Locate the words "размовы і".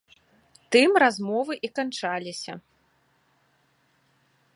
1.03-1.69